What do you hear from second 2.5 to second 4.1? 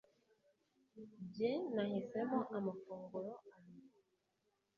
amafunguro abiri